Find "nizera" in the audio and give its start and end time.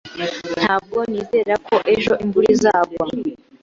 1.09-1.53